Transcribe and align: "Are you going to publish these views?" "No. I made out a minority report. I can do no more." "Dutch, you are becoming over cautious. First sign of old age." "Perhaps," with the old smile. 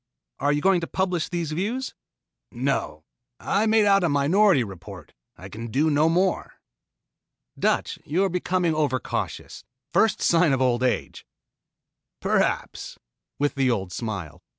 "Are 0.39 0.51
you 0.51 0.61
going 0.61 0.81
to 0.81 0.87
publish 0.87 1.29
these 1.29 1.51
views?" 1.51 1.93
"No. 2.51 3.03
I 3.39 3.67
made 3.67 3.85
out 3.85 4.03
a 4.03 4.09
minority 4.09 4.63
report. 4.63 5.13
I 5.37 5.47
can 5.47 5.67
do 5.67 5.91
no 5.91 6.09
more." 6.09 6.53
"Dutch, 7.59 7.99
you 8.03 8.23
are 8.23 8.29
becoming 8.29 8.73
over 8.73 8.99
cautious. 8.99 9.63
First 9.93 10.19
sign 10.19 10.53
of 10.53 10.59
old 10.59 10.81
age." 10.81 11.27
"Perhaps," 12.19 12.97
with 13.37 13.53
the 13.53 13.69
old 13.69 13.91
smile. 13.93 14.41